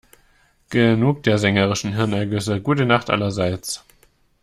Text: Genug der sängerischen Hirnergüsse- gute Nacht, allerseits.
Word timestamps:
Genug 0.71 1.21
der 1.21 1.37
sängerischen 1.37 1.93
Hirnergüsse- 1.93 2.59
gute 2.59 2.87
Nacht, 2.87 3.11
allerseits. 3.11 3.85